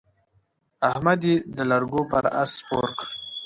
احمد 0.89 1.19
يې 1.29 1.35
د 1.55 1.57
لرګو 1.71 2.01
پر 2.11 2.23
اس 2.41 2.51
سپور 2.57 2.87
کړ. 2.97 3.07